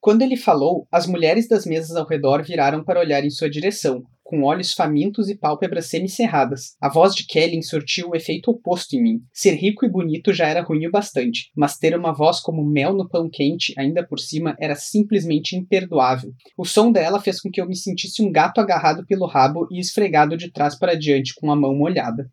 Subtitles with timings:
[0.00, 4.02] Quando ele falou, as mulheres das mesas ao redor viraram para olhar em sua direção,
[4.24, 6.76] com olhos famintos e pálpebras semicerradas.
[6.80, 9.20] A voz de Kellen surtiu o efeito oposto em mim.
[9.30, 12.94] Ser rico e bonito já era ruim o bastante, mas ter uma voz como mel
[12.94, 16.32] no pão quente, ainda por cima, era simplesmente imperdoável.
[16.56, 19.78] O som dela fez com que eu me sentisse um gato agarrado pelo rabo e
[19.78, 22.30] esfregado de trás para diante com a mão molhada.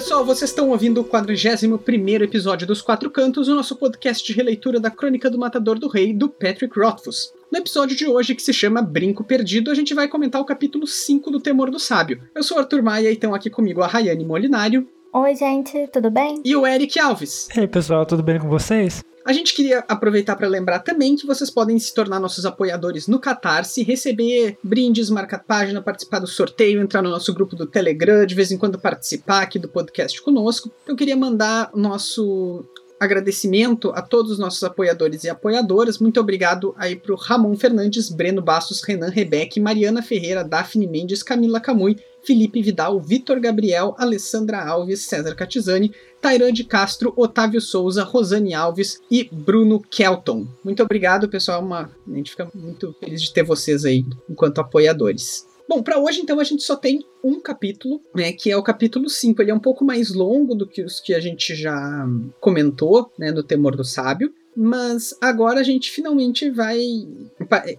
[0.00, 1.78] Pessoal, vocês estão ouvindo o 41
[2.24, 6.14] episódio dos Quatro Cantos, o nosso podcast de releitura da Crônica do Matador do Rei,
[6.14, 7.34] do Patrick Rothfuss.
[7.52, 10.86] No episódio de hoje, que se chama Brinco Perdido, a gente vai comentar o capítulo
[10.86, 12.18] 5 do Temor do Sábio.
[12.34, 14.88] Eu sou o Arthur Maia e estão aqui comigo a Rayane Molinário.
[15.12, 16.40] Oi, gente, tudo bem?
[16.46, 17.48] E o Eric Alves.
[17.54, 19.04] E aí, pessoal, tudo bem com vocês?
[19.24, 23.18] A gente queria aproveitar para lembrar também que vocês podem se tornar nossos apoiadores no
[23.18, 28.34] Catarse, receber brindes, marcar página, participar do sorteio, entrar no nosso grupo do Telegram, de
[28.34, 30.70] vez em quando participar aqui do podcast conosco.
[30.86, 32.64] Eu queria mandar o nosso
[33.00, 35.98] agradecimento a todos os nossos apoiadores e apoiadoras.
[35.98, 41.60] Muito obrigado aí pro Ramon Fernandes, Breno Bastos, Renan Rebeck, Mariana Ferreira, Daphne Mendes, Camila
[41.60, 48.54] Camui, Felipe Vidal, Vitor Gabriel, Alessandra Alves, César Catizani, Tairan de Castro, Otávio Souza, Rosane
[48.54, 50.46] Alves e Bruno Kelton.
[50.62, 51.62] Muito obrigado, pessoal.
[51.62, 55.48] Uma, a gente fica muito feliz de ter vocês aí enquanto apoiadores.
[55.70, 59.08] Bom, para hoje então a gente só tem um capítulo, né, que é o capítulo
[59.08, 59.40] 5.
[59.40, 62.04] Ele é um pouco mais longo do que os que a gente já
[62.40, 64.32] comentou, né, no Temor do Sábio.
[64.56, 66.80] Mas agora a gente finalmente vai.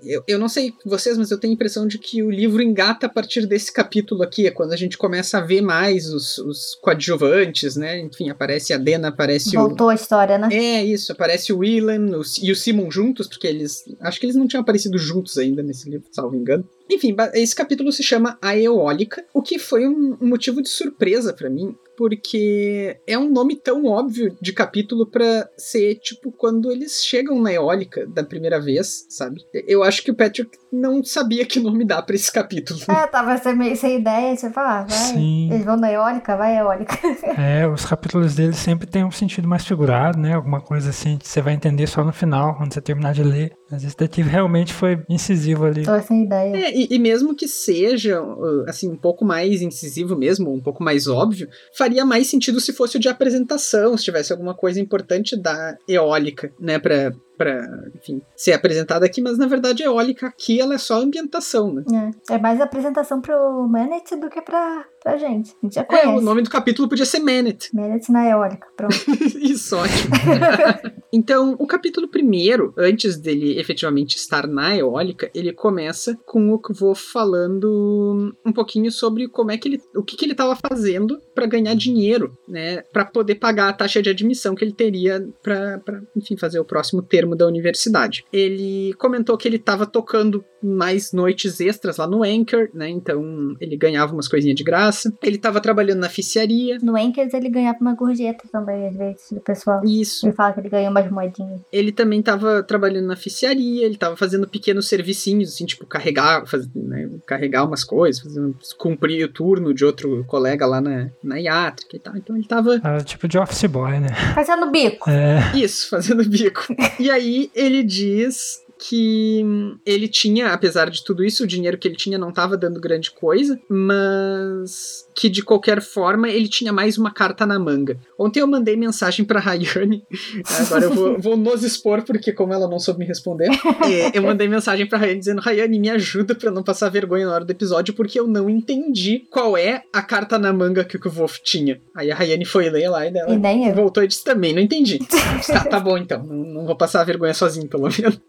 [0.04, 3.08] Eu, eu não sei vocês, mas eu tenho a impressão de que o livro engata
[3.08, 4.48] a partir desse capítulo aqui.
[4.48, 8.00] É quando a gente começa a ver mais os, os coadjuvantes, né?
[8.00, 9.68] Enfim, aparece a Dena, aparece Voltou o.
[9.70, 10.50] Voltou a história, né?
[10.52, 11.12] É, isso.
[11.12, 13.84] Aparece o Willan e o Simon juntos, porque eles.
[14.00, 16.68] Acho que eles não tinham aparecido juntos ainda nesse livro, salvo engano.
[16.92, 21.50] Enfim, esse capítulo se chama A Eólica, o que foi um motivo de surpresa para
[21.50, 27.40] mim, porque é um nome tão óbvio de capítulo para ser tipo quando eles chegam
[27.40, 29.42] na eólica da primeira vez, sabe?
[29.68, 32.80] Eu acho que o Patrick não sabia que nome dá para esse capítulo.
[32.90, 35.52] É, tava meio sem ideia, tipo, ah, vai, Sim.
[35.52, 36.98] eles vão na eólica, vai eólica.
[37.38, 40.34] É, os capítulos deles sempre têm um sentido mais figurado, né?
[40.34, 43.54] Alguma coisa assim que você vai entender só no final, quando você terminar de ler.
[43.70, 45.84] Mas esse daqui realmente foi incisivo ali.
[45.84, 46.58] Tô sem ideia.
[46.58, 48.22] É, e, e mesmo que seja,
[48.68, 52.74] assim, um pouco mais incisivo mesmo, um pouco mais óbvio, faria faria mais sentido se
[52.74, 58.22] fosse o de apresentação, se tivesse alguma coisa importante da eólica, né, para para, enfim,
[58.36, 61.84] ser apresentada aqui, mas na verdade a eólica aqui ela é só ambientação, né?
[62.30, 65.56] É, é mais apresentação pro Manet do que pra, pra gente.
[65.64, 66.06] A gente já conhece.
[66.06, 67.70] É, o nome do capítulo podia ser Manet.
[67.74, 68.96] Manet na eólica, pronto.
[69.42, 70.14] Isso, ótimo.
[71.12, 76.94] então, o capítulo primeiro, antes dele efetivamente estar na eólica, ele começa com o Kvo
[76.94, 81.48] falando um pouquinho sobre como é que ele, o que, que ele estava fazendo para
[81.48, 85.82] ganhar dinheiro, né, para poder pagar a taxa de admissão que ele teria para,
[86.16, 88.26] enfim, fazer o próximo termo da universidade.
[88.32, 92.90] Ele comentou que ele estava tocando mais noites extras lá no Anchor, né?
[92.90, 95.14] Então ele ganhava umas coisinhas de graça.
[95.22, 96.78] Ele estava trabalhando na ficiaria.
[96.82, 99.82] No Anchor ele ganhava uma gorjeta também, às vezes, do pessoal.
[99.86, 100.26] Isso.
[100.26, 101.62] Ele fala que ele ganhou umas moedinhas.
[101.72, 106.70] Ele também estava trabalhando na ficiaria, ele estava fazendo pequenos servicinhos, assim, tipo, carregar, fazer,
[106.76, 111.96] né, carregar umas coisas, fazer, cumprir o turno de outro colega lá na, na iátrica
[111.96, 112.16] e tal.
[112.16, 112.80] Então ele estava.
[112.84, 114.10] Ah, tipo de office boy, né?
[114.34, 115.10] Fazendo bico.
[115.10, 115.58] É.
[115.58, 116.62] Isso, fazendo bico.
[117.00, 119.46] e aí ele diz que
[119.86, 123.12] ele tinha, apesar de tudo isso, o dinheiro que ele tinha não estava dando grande
[123.12, 128.00] coisa, mas que de qualquer forma ele tinha mais uma carta na manga.
[128.18, 130.04] Ontem eu mandei mensagem para Rayane,
[130.66, 133.50] agora eu vou, vou, nos expor porque como ela não soube me responder,
[133.86, 137.34] é, eu mandei mensagem para Rayane dizendo: "Rayane, me ajuda para não passar vergonha na
[137.34, 141.12] hora do episódio porque eu não entendi qual é a carta na manga que o
[141.12, 141.80] Wolf tinha".
[141.96, 143.34] Aí a Rayane foi ler lá e dela
[143.70, 144.98] e voltou e disse também, não entendi.
[145.46, 148.20] tá, tá bom então, não, não vou passar vergonha sozinho pelo menos.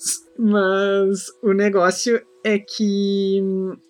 [0.44, 3.40] Mas o negócio é que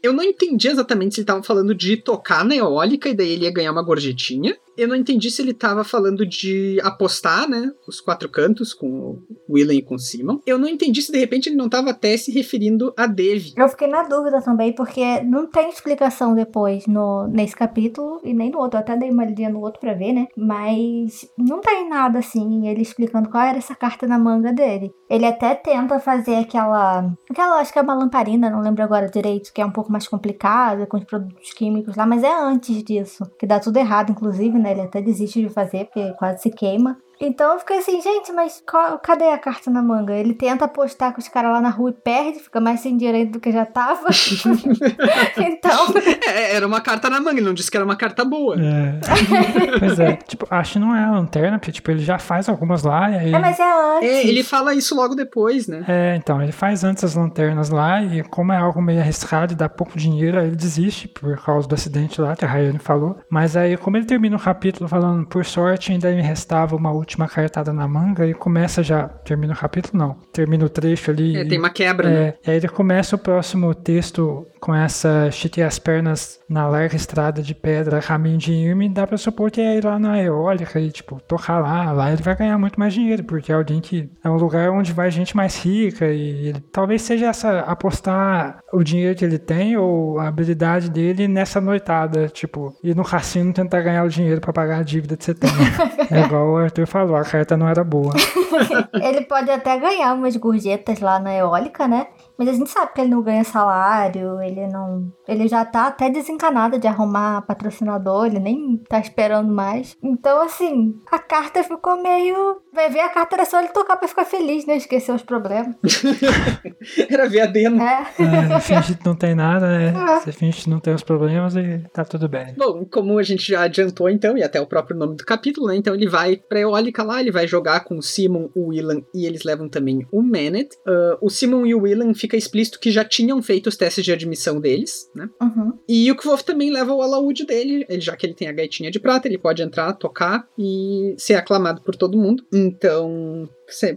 [0.03, 3.45] eu não entendi exatamente se ele tava falando de tocar na eólica e daí ele
[3.45, 7.71] ia ganhar uma gorjetinha, Eu não entendi se ele tava falando de apostar, né?
[7.87, 10.39] Os quatro cantos com o Willan e com o Simon.
[10.47, 13.53] Eu não entendi se de repente ele não tava até se referindo a Devi.
[13.57, 18.51] Eu fiquei na dúvida também, porque não tem explicação depois no, nesse capítulo e nem
[18.51, 18.79] no outro.
[18.79, 20.27] Eu até dei uma lidinha no outro pra ver, né?
[20.37, 24.91] Mas não tem nada assim, ele explicando qual era essa carta na manga dele.
[25.09, 27.13] Ele até tenta fazer aquela.
[27.31, 30.09] Aquela, acho que é uma lamparina, não lembro agora direito, que é um pouco mais
[30.09, 33.25] complicada, com os produtos químicos lá, mas é antes disso.
[33.39, 34.73] Que dá tudo errado, inclusive, né?
[34.73, 36.97] Ele até desiste de fazer, porque quase se queima.
[37.25, 40.13] Então eu fiquei assim, gente, mas qual- cadê a carta na manga?
[40.13, 43.33] Ele tenta apostar com os caras lá na rua e perde, fica mais sem direito
[43.33, 44.09] do que já tava.
[45.39, 45.87] então,
[46.27, 48.57] É, era uma carta na manga, ele não disse que era uma carta boa.
[48.59, 48.99] É.
[49.79, 52.83] pois é, tipo, acho que não é a lanterna, porque tipo, ele já faz algumas
[52.83, 53.35] lá e aí.
[53.35, 54.09] é, mas é antes.
[54.09, 55.85] É, ele fala isso logo depois, né?
[55.87, 59.57] É, então, ele faz antes as lanternas lá e como é algo meio arriscado e
[59.57, 63.19] dá pouco dinheiro, aí ele desiste por causa do acidente lá que a Rayane falou.
[63.31, 67.12] Mas aí, como ele termina o capítulo falando, por sorte, ainda me restava uma última
[67.29, 71.37] cartada na manga e começa já, termina o capítulo não, termina o trecho ali.
[71.37, 72.17] É, e- tem uma quebra, né?
[72.29, 76.95] é, e aí ele começa o próximo texto com essa chite as pernas na larga
[76.95, 80.79] estrada de pedra, caminho de Irme, dá pra supor que é ir lá na eólica
[80.79, 81.91] e, tipo, tocar lá.
[81.91, 84.93] Lá ele vai ganhar muito mais dinheiro, porque é alguém que é um lugar onde
[84.93, 89.77] vai gente mais rica e ele, talvez seja essa apostar o dinheiro que ele tem
[89.77, 94.53] ou a habilidade dele nessa noitada, tipo, ir no cassino tentar ganhar o dinheiro pra
[94.53, 95.51] pagar a dívida que você tem.
[96.09, 98.15] é igual o Arthur falou, a carta não era boa.
[98.95, 102.07] Ele pode até ganhar umas gorjetas lá na eólica, né?
[102.39, 105.13] Mas a gente sabe que ele não ganha salário, ele não.
[105.29, 109.97] Ele já tá até desencanado de arrumar patrocinador, ele nem tá esperando mais.
[110.03, 112.61] Então, assim, a carta ficou meio.
[112.73, 114.77] Vai ver, a carta era só ele tocar pra ficar feliz, né?
[114.77, 115.77] Esquecer os problemas.
[117.09, 117.81] Era ver a demo.
[117.81, 118.07] É.
[118.19, 119.89] É, finge que não tem nada, né?
[119.89, 120.21] É.
[120.21, 122.55] Você finge que não tem os problemas e tá tudo bem.
[122.57, 125.77] Bom, como a gente já adiantou, então, e até o próprio nome do capítulo, né?
[125.77, 129.27] Então ele vai pra Eólica lá, ele vai jogar com o Simon, o Willan e
[129.27, 130.77] eles levam também o Manet.
[130.87, 134.13] Ah, o Simon e o Willan fica explícito que já tinham feito os testes de
[134.13, 135.29] admissão deles, né?
[135.41, 135.73] Uhum.
[135.89, 138.91] E o Kvolf também leva o alaúde dele, ele, já que ele tem a gaitinha
[138.91, 142.45] de prata, ele pode entrar, tocar e ser aclamado por todo mundo.
[142.53, 143.49] Então,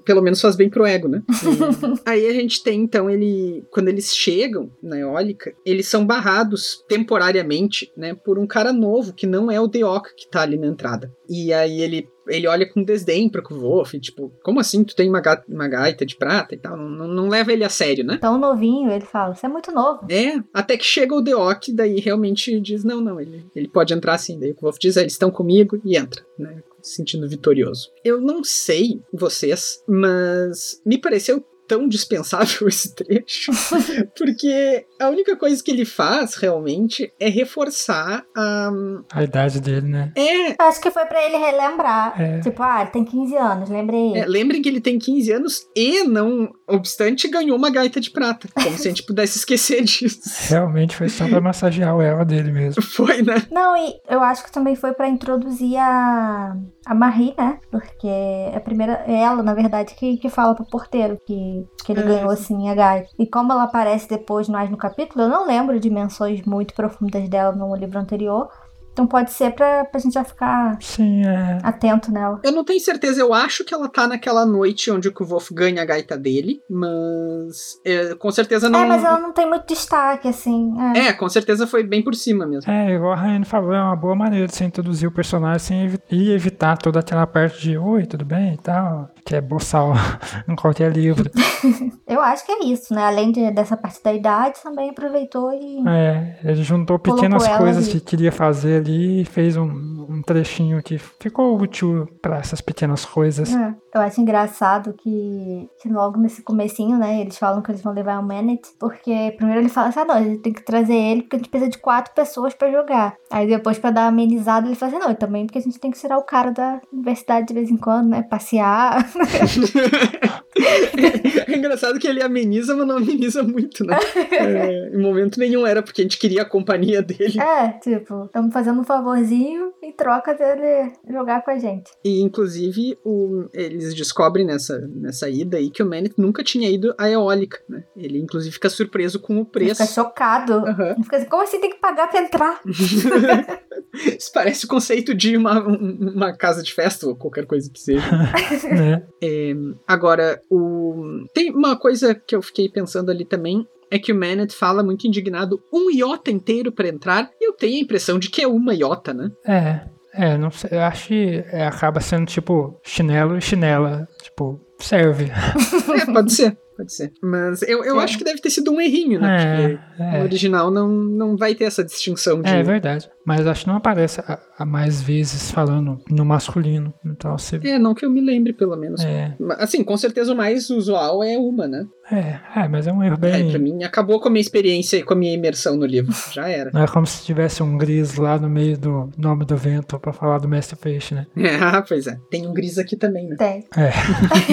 [0.06, 1.22] pelo menos faz bem pro ego, né?
[2.06, 3.64] Aí a gente tem, então, ele.
[3.72, 8.14] Quando eles chegam na eólica, eles são barrados temporariamente, né?
[8.14, 11.12] Por um cara novo, que não é o Deoc que tá ali na entrada.
[11.30, 12.08] E aí ele.
[12.28, 16.04] Ele olha com desdém pro Kvolf, tipo, como assim tu tem uma, ga- uma gaita
[16.04, 16.76] de prata e tal?
[16.76, 18.18] Não, não- não leva ele a sério, né?
[18.20, 20.00] Tão novinho, ele fala, você é muito novo.
[20.10, 24.18] É, até que chega o Deok, daí realmente diz, não, não, ele, ele pode entrar
[24.18, 24.40] sim.
[24.40, 26.64] Daí o Wolf diz, "É, eles estão comigo e entra, né?
[26.86, 27.92] Se Sentindo vitorioso.
[28.04, 33.52] Eu não sei vocês, mas me pareceu tão dispensável esse trecho,
[34.16, 38.70] porque a única coisa que ele faz realmente é reforçar a.
[39.14, 40.12] A idade dele, né?
[40.16, 42.20] É, Acho que foi pra ele relembrar.
[42.22, 42.40] É.
[42.42, 44.16] Tipo, ah, ele tem 15 anos, lembrei.
[44.18, 48.48] é, lembrem que ele tem 15 anos e, não obstante, ganhou uma gaita de prata.
[48.54, 50.20] Como se a gente pudesse esquecer disso.
[50.50, 52.82] Realmente foi só pra massagear o ego dele mesmo.
[52.96, 53.46] Foi, né?
[53.52, 56.56] Não, e eu acho que também foi pra introduzir a,
[56.86, 57.60] a Marie, né?
[57.70, 61.92] Porque é a primeira, é ela, na verdade, que, que fala pro porteiro que, que
[61.92, 62.04] ele É.
[62.04, 63.10] ganhou, assim, a gaita.
[63.20, 67.28] E como ela aparece depois mais no capítulo, eu não lembro de menções muito profundas
[67.30, 68.50] dela no livro anterior.
[68.94, 71.58] Então pode ser pra, pra gente já ficar Sim, é.
[71.64, 72.40] atento nela.
[72.42, 75.82] Eu não tenho certeza, eu acho que ela tá naquela noite onde o Kvolf ganha
[75.82, 78.80] a gaita dele, mas é, com certeza não.
[78.80, 80.74] É, mas ela não tem muito destaque, assim.
[80.96, 81.08] É.
[81.08, 82.72] É, com certeza foi bem por cima mesmo.
[82.72, 85.84] É, igual a Rayane falou, é uma boa maneira de você introduzir o personagem sem
[85.84, 89.94] evi- e evitar toda aquela parte de oi, tudo bem e tal, que é boçal
[90.48, 91.30] em qualquer livro.
[92.08, 93.04] Eu acho que é isso, né?
[93.04, 95.84] Além de- dessa parte da idade, também aproveitou e.
[95.88, 97.94] É, ele juntou pequenas coisas ali.
[97.94, 99.66] que queria fazer ali e fez um,
[100.10, 103.54] um trechinho que ficou útil pra essas pequenas coisas.
[103.56, 107.94] É, eu acho engraçado que, que logo nesse comecinho, né, eles falam que eles vão
[107.94, 110.94] levar o Manet, porque primeiro ele fala assim, ah não, a gente tem que trazer
[110.96, 113.16] ele porque a gente precisa de quatro pessoas pra jogar.
[113.32, 115.90] Aí depois pra dar amenizada ele fala assim, não, e também porque a gente tem
[115.90, 119.04] que tirar o cara da universidade de vez em quando, né, passear.
[119.16, 120.45] ハハハハ!
[121.48, 123.98] É engraçado que ele ameniza, mas não ameniza muito, né?
[124.32, 127.40] É, em momento nenhum era, porque a gente queria a companhia dele.
[127.40, 131.92] é, tipo, estamos fazendo um favorzinho em troca dele jogar com a gente.
[132.04, 136.94] E, inclusive, o- eles descobrem nessa, nessa ida aí que o Manet nunca tinha ido
[136.98, 137.84] à eólica, né?
[137.96, 139.82] Ele, inclusive, fica surpreso com o Ele preço.
[139.86, 140.64] fica chocado.
[140.68, 142.62] Ele fica assim, como assim tem que pagar pra entrar?
[144.18, 147.80] Isso parece o conceito de uma, um- uma casa de festa ou qualquer coisa que
[147.80, 148.06] seja.
[148.12, 149.04] né?
[149.88, 151.26] Agora, o...
[151.34, 153.68] tem uma coisa que eu fiquei pensando ali também.
[153.92, 157.30] É que o Manet fala muito indignado, um iota inteiro pra entrar.
[157.40, 159.32] E eu tenho a impressão de que é uma iota, né?
[159.46, 159.82] É.
[160.18, 164.08] É, não sei, eu acho que é, acaba sendo tipo chinelo e chinela.
[164.24, 165.26] Tipo, serve.
[166.02, 166.58] É, pode ser.
[166.76, 167.12] Pode ser.
[167.22, 168.04] Mas eu, eu É.
[168.04, 169.38] acho que deve ter sido um errinho, né?
[169.38, 170.18] É, Porque é.
[170.18, 172.50] no original não, não vai ter essa distinção de.
[172.50, 173.10] É verdade.
[173.26, 176.94] Mas acho que não aparece a, a mais vezes falando no masculino.
[177.06, 177.60] Então você.
[177.64, 179.04] É, não que eu me lembre, pelo menos.
[179.04, 181.86] É, Mas, Assim, com certeza o mais usual é uma, né?
[182.12, 183.60] é, é, mas é um erro Aí, pra bem.
[183.60, 186.14] mim, acabou com a minha experiência e com a minha imersão no livro.
[186.32, 186.70] Já era.
[186.72, 190.14] Não é como se tivesse um gris lá no meio do nome do vento pra
[190.14, 191.26] falar do Mestre Peixe, né?
[191.60, 192.20] Ah, pois é.
[192.30, 193.36] Tem um gris aqui também, né?
[193.38, 193.66] Tem.
[193.76, 193.92] É.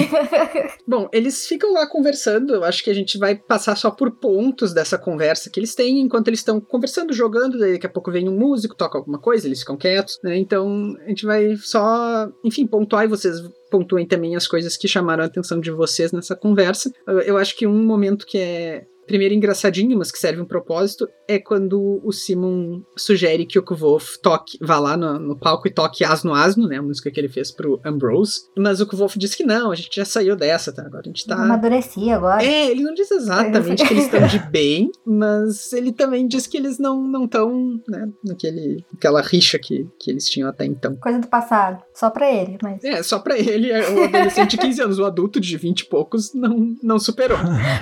[0.87, 2.53] Bom, eles ficam lá conversando.
[2.55, 6.01] Eu acho que a gente vai passar só por pontos dessa conversa que eles têm
[6.01, 7.59] enquanto eles estão conversando, jogando.
[7.59, 10.37] Daí daqui a pouco vem um músico, toca alguma coisa, eles ficam quietos, né?
[10.37, 13.37] Então a gente vai só, enfim, pontuar e vocês
[13.69, 16.93] pontuem também as coisas que chamaram a atenção de vocês nessa conversa.
[17.25, 18.85] Eu acho que um momento que é.
[19.07, 24.17] Primeiro engraçadinho, mas que serve um propósito, é quando o Simon sugere que o Kvolf
[24.21, 26.77] toque, vá lá no, no palco e toque Asno Asno, né?
[26.77, 28.41] A música que ele fez pro Ambrose.
[28.57, 30.83] Mas o Kvolf diz que não, a gente já saiu dessa, tá?
[30.83, 31.35] Agora a gente tá.
[31.35, 32.43] Amadureci agora.
[32.43, 36.57] É, ele não diz exatamente que eles estão de bem, mas ele também diz que
[36.57, 40.95] eles não estão, né, naquele, naquela rixa que, que eles tinham até então.
[40.97, 41.81] Coisa do passado.
[41.93, 42.83] Só pra ele, mas.
[42.83, 45.85] É, só pra ele, é o adolescente de 15 anos, o adulto de 20 e
[45.85, 47.37] poucos não, não superou.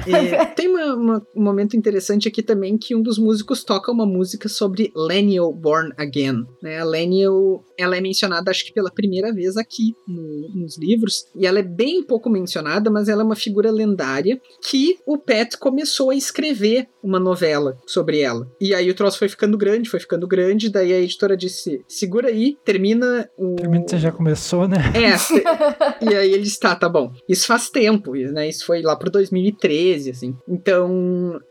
[0.08, 4.06] E tem uma- uma- um momento interessante aqui também que um dos músicos toca uma
[4.06, 6.46] música sobre Leniel Born Again.
[6.62, 6.80] Né?
[6.80, 11.46] A Leniel, ela é mencionada acho que pela primeira vez aqui no- nos livros, e
[11.46, 14.40] ela é bem pouco mencionada, mas ela é uma figura lendária
[14.70, 18.48] que o Pat começou a escrever uma novela sobre ela.
[18.60, 22.28] E aí o troço foi ficando grande, foi ficando grande, daí a editora disse, segura
[22.28, 23.56] aí, termina o...
[23.56, 24.78] Termina você já começou, né?
[24.96, 27.12] É, e aí ele está, tá bom.
[27.28, 28.48] Isso faz tempo, né?
[28.48, 30.36] Isso foi lá pro 2013, assim.
[30.48, 30.92] Então,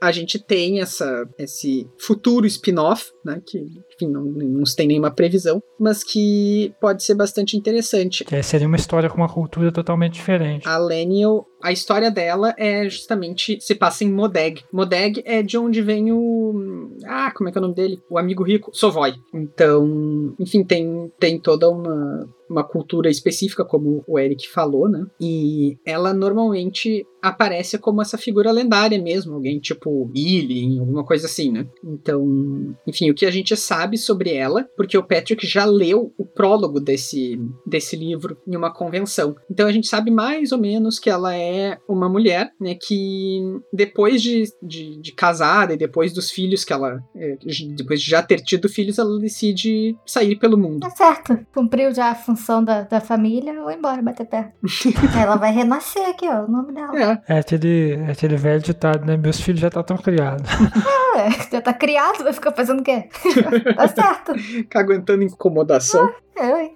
[0.01, 3.41] a gente tem essa, esse futuro spin-off, né?
[3.47, 8.25] Que, enfim, não, não se tem nenhuma previsão, mas que pode ser bastante interessante.
[8.25, 10.67] Que seria uma história com uma cultura totalmente diferente.
[10.67, 14.63] A Leniel, a história dela é justamente se passa em Modeg.
[14.73, 16.91] Modeg é de onde vem o.
[17.05, 18.03] Ah, como é que é o nome dele?
[18.09, 19.15] O amigo rico, Sovoy.
[19.33, 25.07] Então, enfim, tem, tem toda uma, uma cultura específica, como o Eric falou, né?
[25.21, 31.53] E ela normalmente aparece como essa figura lendária mesmo, alguém tipo Illy, alguma coisa assim,
[31.53, 31.67] né?
[31.85, 36.25] Então, enfim, o que a gente sabe sobre ela, porque o Patrick já leu o
[36.25, 39.37] prólogo desse, desse livro em uma convenção.
[39.51, 41.50] Então a gente sabe mais ou menos que ela é
[41.89, 43.41] uma mulher, né, que
[43.73, 47.37] depois de, de, de casada e depois dos filhos que ela, é,
[47.77, 50.81] depois de já ter tido filhos, ela decide sair pelo mundo.
[50.81, 51.39] Tá certo.
[51.55, 54.53] Cumpriu já a função da, da família, vou embora bater pé.
[55.21, 56.45] Ela vai renascer aqui, ó.
[56.45, 57.23] O nome dela.
[57.29, 59.17] É, É aquele, é aquele velho ditado, né?
[59.17, 60.49] Meus filhos já estão tão criados.
[61.11, 63.09] É, já tá criado, vai ficar fazendo o quê?
[63.77, 64.33] tá certo.
[64.39, 66.09] ficar aguentando incomodação.
[66.37, 66.71] É, ué.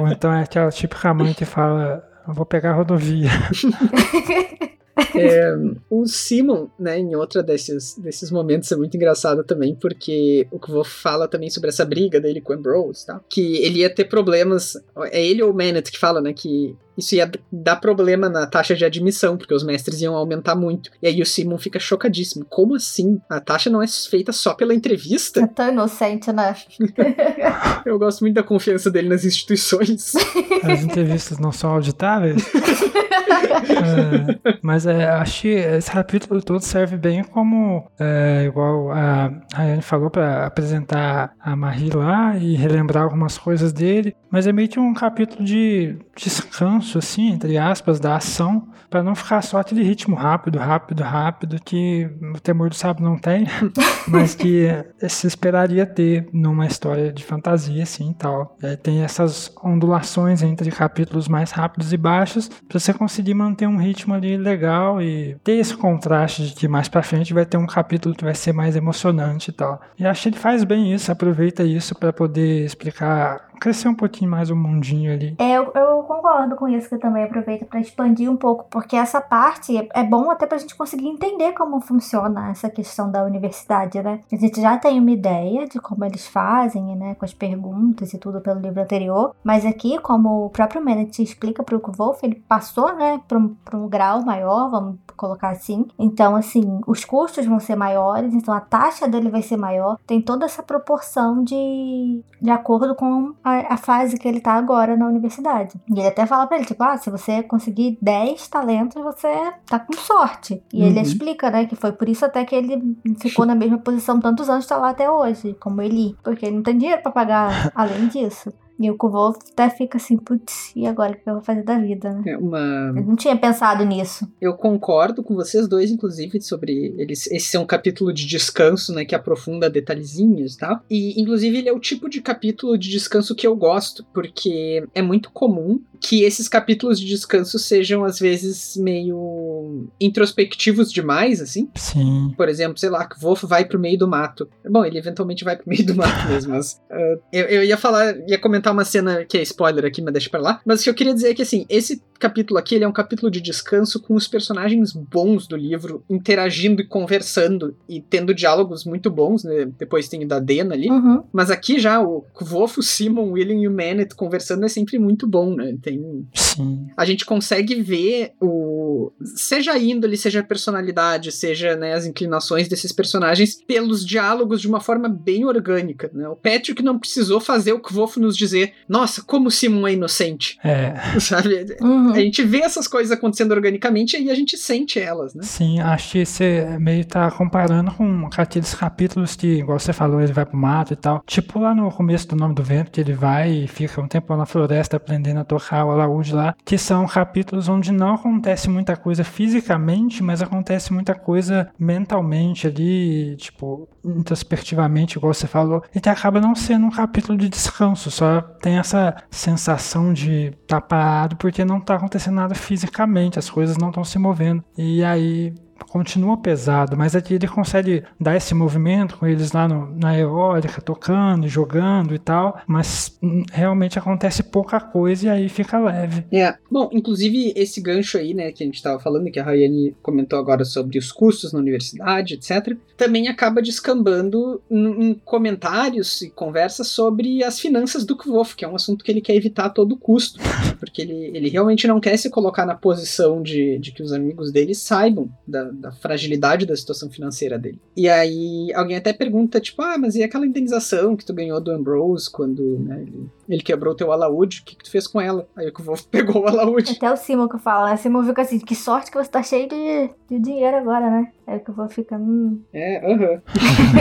[0.00, 2.02] Ou então é aquela típica mãe que fala,
[2.34, 3.30] vou pegar a rodovia.
[5.14, 5.54] É,
[5.90, 10.70] o Simon, né, em outra desses, desses momentos é muito engraçado também, porque o que
[10.70, 13.20] vou fala também sobre essa briga dele com o Ambrose, tá?
[13.28, 14.74] Que ele ia ter problemas.
[15.10, 16.32] É ele ou o Manet que fala, né?
[16.32, 20.90] Que isso ia dar problema na taxa de admissão, porque os mestres iam aumentar muito.
[21.02, 22.46] E aí o Simon fica chocadíssimo.
[22.48, 23.20] Como assim?
[23.28, 25.40] A taxa não é feita só pela entrevista?
[25.40, 26.56] É tão inocente, né?
[27.84, 30.14] Eu gosto muito da confiança dele nas instituições.
[30.62, 32.42] As entrevistas não são auditáveis.
[33.28, 39.82] É, mas é, acho que esse capítulo todo serve bem como, é, igual a Rayane
[39.82, 44.14] falou, para apresentar a Marie lá e relembrar algumas coisas dele.
[44.30, 49.14] Mas é meio que um capítulo de descanso, assim, entre aspas, da ação, para não
[49.14, 53.46] ficar só aquele ritmo rápido, rápido, rápido, que o Temor do Sábio não tem,
[54.08, 54.68] mas que
[55.08, 58.56] se esperaria ter numa história de fantasia, assim, e tal.
[58.82, 64.14] Tem essas ondulações entre capítulos mais rápidos e baixos, para você conseguir manter um ritmo
[64.14, 68.14] ali legal e ter esse contraste de que mais pra frente vai ter um capítulo
[68.14, 69.80] que vai ser mais emocionante e tal.
[69.98, 74.30] E acho que ele faz bem isso, aproveita isso para poder explicar, crescer um pouquinho
[74.30, 75.34] mais o mundinho ali.
[75.38, 79.20] É, eu, eu concordo com isso que também aproveita pra expandir um pouco, porque essa
[79.20, 84.02] parte é- é bom até pra gente conseguir entender como funciona essa questão da universidade,
[84.02, 84.20] né?
[84.32, 88.18] A gente já tem uma ideia de como eles fazem, né, com as perguntas e
[88.18, 92.94] tudo pelo livro anterior, mas aqui, como o próprio Manet explica pro Wolf, ele passou,
[92.96, 95.86] né, pra um, pra um grau maior, vamos colocar assim.
[95.98, 99.98] Então, assim, os custos vão ser maiores, então a taxa dele vai ser maior.
[100.06, 104.96] Tem toda essa proporção de, de acordo com a, a fase que ele tá agora
[104.96, 105.80] na universidade.
[105.88, 109.78] E ele até fala pra ele, tipo, ah, se você conseguir 10 talentos, você tá
[109.78, 110.62] com sorte.
[110.72, 110.88] E Uhum.
[110.88, 114.48] ele explica, né, que foi por isso até que ele ficou na mesma posição tantos
[114.50, 116.16] anos, tá lá até hoje, como ele.
[116.22, 118.52] Porque ele não tem dinheiro pra pagar além disso.
[118.78, 121.78] E o Kvolf até fica assim, putz, e agora o que eu vou fazer da
[121.78, 122.22] vida, né?
[122.26, 122.92] É uma.
[122.94, 124.30] Ele não tinha pensado nisso.
[124.40, 127.26] Eu concordo com vocês dois, inclusive, sobre eles.
[127.30, 129.04] Esse é um capítulo de descanso, né?
[129.04, 130.80] Que aprofunda detalhezinhos e tal.
[130.90, 135.02] E, inclusive, ele é o tipo de capítulo de descanso que eu gosto, porque é
[135.02, 141.68] muito comum que esses capítulos de descanso sejam, às vezes, meio introspectivos demais, assim.
[141.74, 142.32] Sim.
[142.36, 144.48] Por exemplo, sei lá, que Wolf vai pro meio do mato.
[144.68, 146.80] Bom, ele eventualmente vai pro meio do mato mesmo, mas.
[146.90, 150.30] ah, eu, eu ia falar, ia comentar uma cena que é spoiler aqui, mas deixa
[150.30, 150.60] pra lá.
[150.64, 152.92] Mas o que eu queria dizer é que, assim, esse capítulo aqui ele é um
[152.92, 158.84] capítulo de descanso com os personagens bons do livro interagindo e conversando e tendo diálogos
[158.84, 159.68] muito bons, né?
[159.78, 160.88] Depois tem o da Dena ali.
[160.88, 161.22] Uhum.
[161.32, 164.98] Mas aqui já o Wolf, o Simon, o William e o Manet conversando é sempre
[164.98, 165.76] muito bom, né?
[165.86, 166.88] Tem Sim.
[166.96, 172.66] a gente consegue ver o seja a índole, seja a personalidade, seja né, as inclinações
[172.66, 176.10] desses personagens pelos diálogos de uma forma bem orgânica.
[176.12, 176.28] Né?
[176.28, 180.58] O Patrick não precisou fazer o Kvof nos dizer, nossa, como o Simon é inocente,
[180.64, 180.94] É.
[181.20, 181.76] sabe?
[181.80, 182.10] Uhum.
[182.10, 185.44] A gente vê essas coisas acontecendo organicamente e a gente sente elas, né?
[185.44, 190.32] Sim, acho que você meio tá comparando com aqueles capítulos que, igual você falou, ele
[190.32, 191.22] vai pro mato e tal.
[191.24, 194.34] Tipo lá no começo do Nome do Vento, que ele vai e fica um tempo
[194.34, 198.96] na floresta aprendendo a tocar o alaúde lá, que são capítulos onde não acontece muita
[198.96, 206.08] coisa fisicamente, mas acontece muita coisa mentalmente ali, tipo, introspectivamente, igual você falou, e que
[206.08, 211.64] acaba não sendo um capítulo de descanso, só tem essa sensação de tá parado porque
[211.64, 214.64] não tá acontecendo nada fisicamente, as coisas não estão se movendo.
[214.76, 215.54] E aí
[215.88, 220.80] continua pesado, mas aqui ele consegue dar esse movimento com eles lá no- na eólica,
[220.80, 226.24] tocando, jogando e tal, mas hum, realmente acontece pouca coisa e aí fica leve.
[226.32, 226.54] É.
[226.70, 230.38] Bom, inclusive esse gancho aí, né, que a gente tava falando, que a Rayane comentou
[230.38, 237.44] agora sobre os custos na universidade, etc., também acaba descambando em comentários e conversas sobre
[237.44, 240.40] as finanças do Kvof, que é um assunto que ele quer evitar a todo custo,
[240.78, 244.50] porque ele, ele realmente não quer se colocar na posição de, de que os amigos
[244.50, 247.78] dele saibam da, da fragilidade da situação financeira dele.
[247.96, 251.70] E aí alguém até pergunta, tipo, ah, mas e aquela indenização que tu ganhou do
[251.70, 255.46] Ambrose quando né, ele, ele quebrou teu alaúde, o que, que tu fez com ela?
[255.56, 256.92] Aí o Kvof pegou o alaúde.
[256.96, 257.94] Até o Simon que fala, né?
[257.94, 261.32] O Simon fica assim, que sorte que você tá cheio de, de dinheiro agora, né?
[261.46, 262.60] Aí que eu vou ficar, hum.
[262.72, 263.40] É, aham.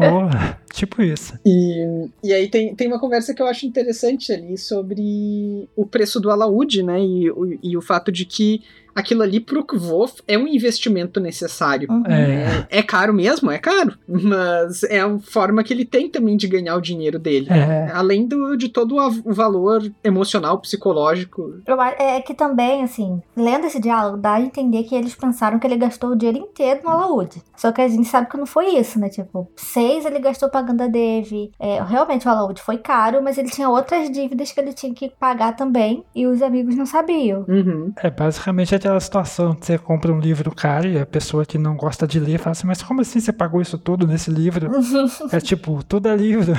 [0.00, 1.34] Oh, tipo isso.
[1.44, 6.20] E, e aí tem, tem uma conversa que eu acho interessante ali sobre o preço
[6.20, 7.00] do alaúde, né?
[7.00, 8.62] E, o- e o fato de que
[8.94, 11.88] aquilo ali pro Kvof é um investimento necessário.
[11.90, 12.04] Uhum.
[12.06, 13.50] É, É caro mesmo?
[13.50, 13.94] É caro.
[14.08, 17.48] Mas é a forma que ele tem também de ganhar o dinheiro dele.
[17.50, 21.60] é, Além do, de todo o valor emocional, psicológico.
[21.98, 25.76] É que também, assim, lendo esse diálogo, dá a entender que eles pensaram que ele
[25.76, 27.42] gastou o dinheiro inteiro no alaúde.
[27.56, 29.08] Só que a gente sabe que não foi isso, né?
[29.08, 31.50] Tipo, seis ele gastou pagando a Dave.
[31.58, 35.12] É, realmente o alaúde foi caro, mas ele tinha outras dívidas que ele tinha que
[35.18, 36.04] pagar também.
[36.14, 37.44] E os amigos não sabiam.
[37.48, 37.92] Uhum.
[38.02, 41.74] é basicamente aquela situação que você compra um livro caro e a pessoa que não
[41.74, 44.70] gosta de ler fala assim, mas como assim você pagou isso tudo nesse livro?
[45.32, 46.52] É tipo, tudo é livro.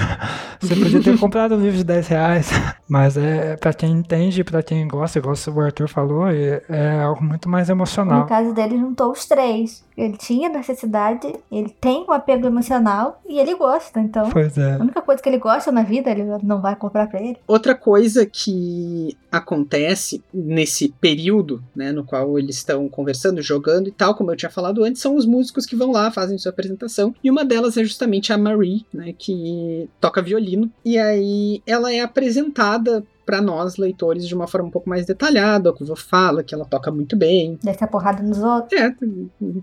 [0.60, 2.50] Você podia ter comprado um livro de 10 reais.
[2.88, 7.24] Mas é pra quem entende, pra quem gosta, igual o Arthur falou, é, é algo
[7.24, 8.26] muito mais No emocional.
[8.28, 9.84] caso dele, juntou os três.
[9.98, 14.00] Ele tinha necessidade, ele tem um apego emocional e ele gosta.
[14.00, 14.74] Então, Pois é.
[14.76, 17.38] a única coisa que ele gosta na vida, ele não vai comprar pra ele.
[17.48, 24.15] Outra coisa que acontece nesse período, né, no qual eles estão conversando, jogando e tal,
[24.15, 27.30] como eu tinha falado antes, são os músicos que vão lá, fazem sua apresentação, e
[27.30, 33.04] uma delas é justamente a Marie, né, que toca violino, e aí ela é apresentada
[33.25, 36.54] para nós, leitores, de uma forma um pouco mais detalhada, o que eu fala que
[36.54, 37.58] ela toca muito bem.
[37.63, 38.80] Desce a porrada nos outros.
[38.80, 38.93] É,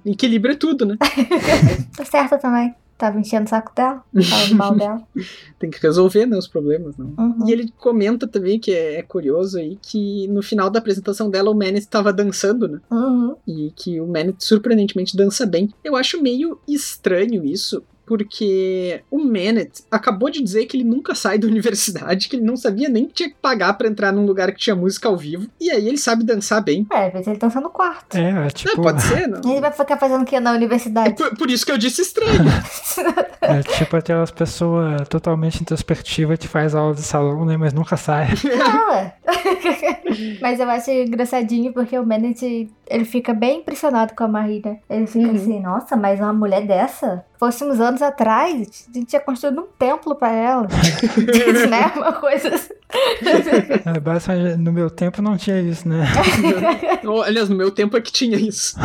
[0.05, 0.97] equilíbrio é tudo, né?
[1.97, 2.75] Tá certo também.
[3.03, 5.03] Tava enchendo o saco dela, falando mal dela.
[5.59, 7.13] Tem que resolver, né, os problemas, não.
[7.19, 7.49] Uhum.
[7.49, 11.51] E ele comenta também, que é, é curioso aí, que no final da apresentação dela
[11.51, 12.81] o Manet estava dançando, né?
[12.89, 13.35] Uhum.
[13.45, 15.75] E que o Manet surpreendentemente dança bem.
[15.83, 21.39] Eu acho meio estranho isso, porque o Manet acabou de dizer que ele nunca sai
[21.39, 24.53] da universidade, que ele não sabia nem que tinha que pagar pra entrar num lugar
[24.53, 25.47] que tinha música ao vivo.
[25.61, 26.87] E aí ele sabe dançar bem.
[26.93, 28.17] É, às vezes ele dança no quarto.
[28.17, 29.41] É, é Não, tipo, pode ser, não.
[29.51, 31.15] Ele vai ficar fazendo o que na É universidade?
[31.15, 32.45] por, por isso que eu disse estranho.
[33.41, 37.57] é tipo aquelas pessoas totalmente introspectivas que faz aula de salão, né?
[37.57, 38.29] Mas nunca sai.
[38.45, 39.15] Não, é.
[40.41, 44.79] Mas eu acho engraçadinho porque o Manet, ele fica bem impressionado com a Marie, né?
[44.91, 45.35] Ele fica Uhum.
[45.35, 49.67] assim, nossa, mas uma mulher dessa, fosse uns anos atrás, a gente tinha construído um
[49.79, 50.67] templo pra ela.
[51.71, 51.93] né?
[51.97, 52.75] Uma coisa assim.
[53.85, 56.05] É, basicamente, no meu tempo não tinha isso, né?
[57.25, 58.77] Aliás, no meu tempo é que tinha isso.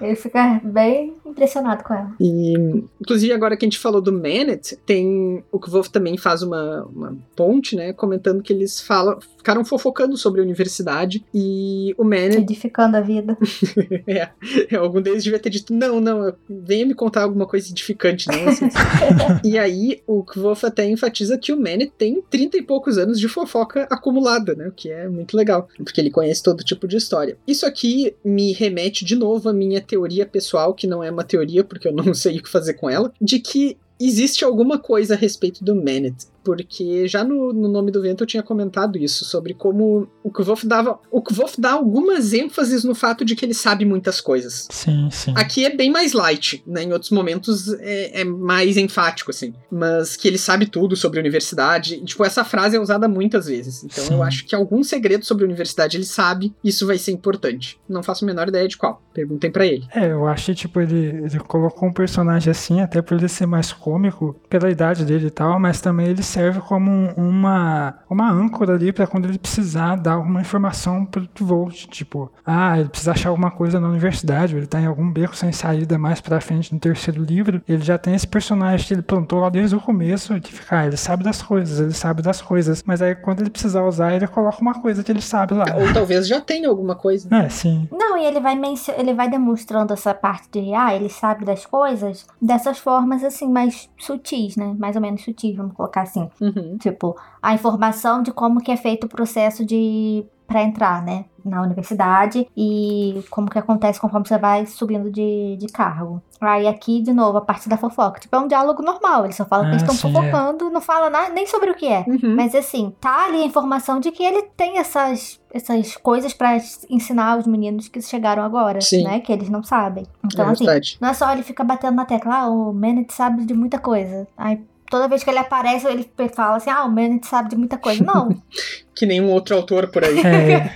[0.00, 2.14] Ele fica bem impressionado com ela.
[2.20, 2.54] E,
[3.00, 5.42] inclusive, agora que a gente falou do Manet, tem.
[5.50, 7.92] O Kvolf também faz uma, uma ponte, né?
[7.92, 11.24] Comentando que eles falam, ficaram fofocando sobre a universidade.
[11.34, 12.38] E o Manet.
[12.38, 13.36] Edificando a vida.
[14.06, 18.48] é, algum deles devia ter dito: não, não, venha me contar alguma coisa edificante, não.
[18.48, 18.68] Assim.
[19.44, 23.28] e aí, o Kvolf até enfatiza que o Manet tem 30 e poucos anos de
[23.28, 24.68] fofoca acumulada, né?
[24.68, 27.36] O que é muito legal, porque ele conhece todo tipo de história.
[27.46, 31.64] Isso aqui me remete de novo à minha teoria pessoal, que não é uma teoria,
[31.64, 35.16] porque eu não sei o que fazer com ela, de que existe alguma coisa a
[35.16, 36.26] respeito do Manet.
[36.46, 40.64] Porque já no, no Nome do Vento eu tinha comentado isso, sobre como o Kvolf
[40.64, 41.00] dava.
[41.10, 44.68] O Kvolf dá algumas ênfases no fato de que ele sabe muitas coisas.
[44.70, 45.34] Sim, sim.
[45.34, 46.84] Aqui é bem mais light, né?
[46.84, 49.54] Em outros momentos é, é mais enfático, assim.
[49.68, 51.96] Mas que ele sabe tudo sobre a universidade.
[51.96, 53.82] E, tipo, essa frase é usada muitas vezes.
[53.82, 54.14] Então Sim.
[54.14, 57.76] eu acho que algum segredo sobre a universidade ele sabe, isso vai ser importante.
[57.88, 59.02] Não faço a menor ideia de qual.
[59.12, 59.84] Perguntem pra ele.
[59.92, 63.46] É, eu acho que, tipo, ele, ele colocou um personagem assim, até por ele ser
[63.46, 68.30] mais cômico, pela idade dele e tal, mas também ele serve como um- uma, uma
[68.30, 71.86] âncora ali pra quando ele precisar dar alguma informação pro Volt.
[71.86, 75.34] Tipo, ah, ele precisa achar alguma coisa na universidade, ou ele tá em algum beco
[75.34, 77.62] sem saída mais pra frente no terceiro livro.
[77.66, 80.86] Ele já tem esse personagem que ele plantou lá desde o começo, de ficar, ah,
[80.86, 82.82] ele sabe das coisas, ele sabe das coisas.
[82.86, 85.64] Mas aí quando ele precisar usar, ele coloca uma coisa que ele sabe lá.
[85.74, 87.34] Ou talvez já tenha alguma coisa.
[87.34, 87.88] É, sim.
[87.90, 88.56] Não, e ele vai
[88.98, 93.88] ele vai demonstrando essa parte de, ah, ele sabe das coisas dessas formas assim, mais
[93.96, 94.74] sutis, né?
[94.78, 96.25] Mais ou menos sutis, vamos colocar assim.
[96.40, 96.76] Uhum.
[96.78, 101.60] Tipo, a informação de como que é feito o processo de para entrar, né, na
[101.60, 106.22] universidade e como que acontece conforme você vai subindo de, de cargo.
[106.40, 108.20] Aí aqui, de novo, a parte da fofoca.
[108.20, 110.12] Tipo, é um diálogo normal, eles só falam que Ah, eles estão sim, é.
[110.12, 112.04] fofocando, não fala nada, nem sobre o que é.
[112.06, 112.36] Uhum.
[112.36, 116.56] Mas assim, tá ali a informação de que ele tem essas, essas coisas pra
[116.88, 119.02] ensinar os meninos que chegaram agora, Sim.
[119.02, 119.18] né?
[119.18, 120.06] Que eles não sabem.
[120.24, 120.96] Então, é assim, verdade.
[121.00, 124.28] não é só ele fica batendo na tecla, ah, o Manet sabe de muita coisa.
[124.36, 124.60] Aí
[124.90, 128.02] toda vez que ele aparece, ele fala assim, ah, o Manet sabe de muita coisa.
[128.04, 128.28] Não,
[128.96, 130.18] Que nenhum outro autor por aí.
[130.20, 130.70] É,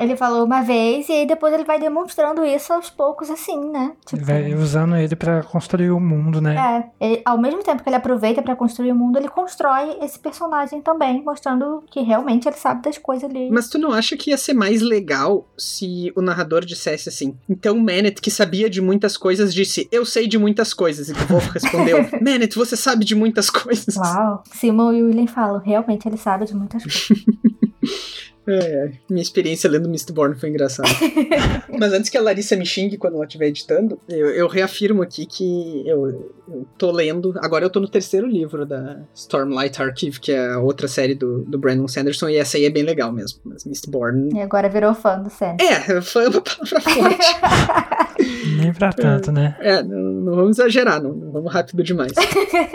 [0.00, 3.92] ele falou uma vez e aí depois ele vai demonstrando isso aos poucos, assim, né?
[4.06, 6.84] Tipo, vai usando ele pra construir o mundo, né?
[7.00, 10.18] É, ele- ao mesmo tempo que ele aproveita pra construir o mundo, ele constrói esse
[10.18, 13.50] personagem também, mostrando que realmente ele sabe das coisas ali.
[13.50, 17.36] Mas tu não acha que ia ser mais legal se o narrador dissesse assim?
[17.48, 21.08] Então Manet, que sabia de muitas coisas, disse: Eu sei de muitas coisas.
[21.08, 23.94] E o Wolf respondeu: Manet, você sabe de muitas coisas.
[23.96, 27.08] Uau, Simon e William falam, realmente ele sabe de muitas coisas.
[28.46, 28.92] É, é.
[29.08, 30.88] minha experiência lendo Mistborn foi engraçada.
[31.78, 35.26] Mas antes que a Larissa me xingue quando ela estiver editando, eu, eu reafirmo aqui
[35.26, 37.34] que eu, eu tô lendo.
[37.38, 41.44] Agora eu tô no terceiro livro da Stormlight Archive, que é a outra série do,
[41.44, 43.40] do Brandon Sanderson, e essa aí é bem legal mesmo.
[43.44, 44.30] Mas Mistborn.
[44.34, 45.56] e agora virou fã do Sam.
[45.60, 47.91] É, foi uma palavra forte.
[48.58, 49.56] Nem pra tanto, né?
[49.60, 52.12] É, não, não vamos exagerar, não, não vamos rápido demais.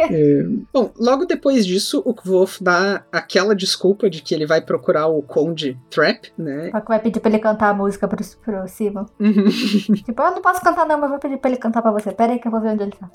[0.10, 5.08] É, bom, logo depois disso, o Kvolf dá aquela desculpa de que ele vai procurar
[5.08, 6.70] o Conde Trap, né?
[6.72, 9.06] Só que vai pedir pra ele cantar a música pro, pro Simon.
[9.20, 9.46] Uhum.
[10.06, 12.12] Tipo, eu não posso cantar não, mas vou pedir pra ele cantar pra você.
[12.12, 13.10] Pera aí que eu vou ver onde ele tá.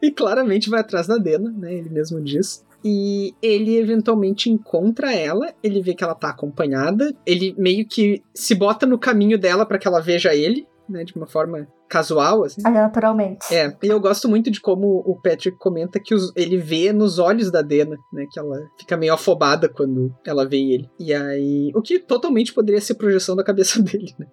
[0.00, 1.74] e claramente vai atrás da Dena, né?
[1.74, 2.64] Ele mesmo diz.
[2.88, 8.54] E ele eventualmente encontra ela, ele vê que ela tá acompanhada, ele meio que se
[8.54, 11.04] bota no caminho dela para que ela veja ele, né?
[11.04, 12.60] De uma forma casual, assim.
[12.64, 13.46] Ah, naturalmente.
[13.54, 17.18] É, e eu gosto muito de como o Patrick comenta que os- ele vê nos
[17.20, 18.26] olhos da Dena, né?
[18.32, 20.90] Que ela fica meio afobada quando ela vê ele.
[20.98, 21.70] E aí.
[21.74, 24.26] O que totalmente poderia ser projeção da cabeça dele, né?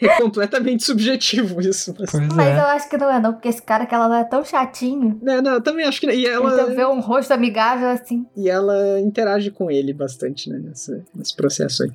[0.00, 1.94] é completamente subjetivo isso.
[1.98, 2.10] Mas...
[2.10, 2.58] Pois Mas é.
[2.58, 5.18] eu acho que não é não, porque esse cara que ela é tão chatinho.
[5.22, 6.10] Não, não, eu também acho que.
[6.10, 8.26] E ela, Então ver um rosto amigável assim.
[8.36, 10.58] e ela interage com ele bastante, né?
[10.58, 11.90] Nessa, nesse processo aí.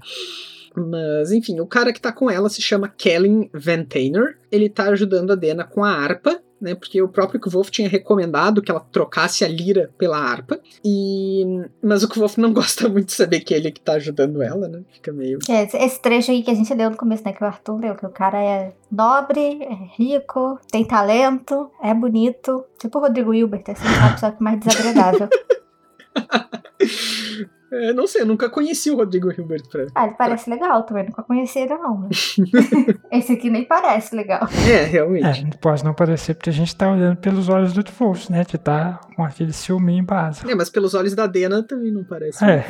[0.79, 4.37] Mas, enfim, o cara que tá com ela se chama Kellen Van Tainer.
[4.51, 6.73] Ele tá ajudando a Dena com a harpa, né?
[6.75, 10.59] Porque o próprio Kvolf tinha recomendado que ela trocasse a lira pela harpa.
[10.83, 11.45] E...
[11.81, 14.81] Mas o Kvolf não gosta muito de saber que ele que tá ajudando ela, né?
[14.91, 15.39] Fica meio...
[15.49, 17.33] É esse- esse trecho aí que a gente leu no começo, né?
[17.33, 22.65] Que o Arthur leu, que o cara é nobre, é rico, tem talento, é bonito.
[22.79, 24.19] Tipo o Rodrigo Hilbert, assim, sabe?
[24.19, 25.29] Só que mais desagradável.
[27.71, 29.85] É, não sei, eu nunca conheci o Rodrigo Hilbert pra.
[29.95, 31.05] Ah, ele parece legal também.
[31.05, 31.97] Nunca conheci ele, não.
[31.97, 32.35] mas-
[33.11, 34.47] Esse aqui nem parece legal.
[34.69, 35.45] É, realmente.
[35.45, 38.43] É, pode não parecer porque a gente tá olhando pelos olhos do Wolf, né?
[38.43, 40.49] De tá com aquele ciúminho básico.
[40.49, 42.43] É, mas pelos olhos da Dena também não parece.
[42.43, 42.65] É,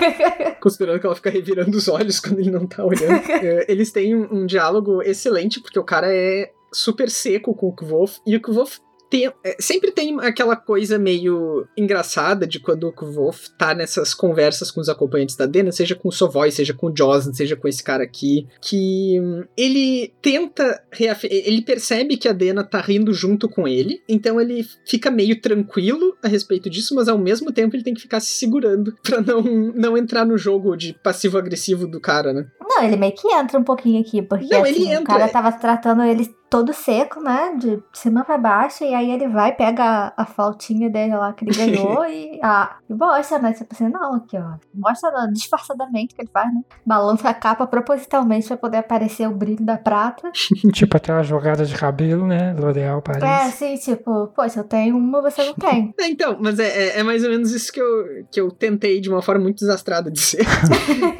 [0.60, 3.20] Considerando que ela fica revirando os olhos quando ele não tá olhando.
[3.30, 7.72] É, eles têm um, um diálogo excelente, porque o cara é super seco com o
[7.72, 8.78] Kvolf, e o Kvolf
[9.10, 14.70] tem, é, sempre tem aquela coisa meio engraçada de quando o Kvolf tá nessas conversas
[14.70, 17.66] com os acompanhantes da Dena, seja com o Sovoy, seja com o Joslin, seja com
[17.66, 20.82] esse cara aqui, que hum, ele tenta
[21.24, 26.16] ele percebe que a Dena tá rindo junto com ele, então ele fica meio tranquilo
[26.22, 29.42] a respeito disso, mas ao mesmo tempo ele tem que ficar se segurando pra não,
[29.42, 32.46] não entrar no jogo de passivo-agressivo do cara, né?
[32.60, 35.24] Não, ele meio que entra um pouquinho aqui, porque Não, assim, ele o entra, cara
[35.24, 35.28] é.
[35.28, 37.54] tava tratando ele todo seco, né?
[37.56, 41.44] De cima pra baixo, e aí ele vai, pega a, a flautinha dele lá que
[41.44, 43.52] ele ganhou e, ah, e mostra, né?
[43.52, 44.54] Tipo assim, não, aqui, ó.
[44.74, 46.60] Mostra não, disfarçadamente que ele faz, né?
[46.84, 50.30] Balança a capa propositalmente pra poder aparecer o brilho da prata.
[50.74, 52.52] tipo aquela jogada de cabelo, né?
[52.58, 53.24] L'Oréal É, Paris.
[53.54, 55.94] assim, tipo, poxa, eu tenho uma, você não tem.
[56.00, 59.00] É, então, mas é, é- é mais ou menos isso que eu, que eu tentei
[59.00, 60.44] de uma forma muito desastrada de ser.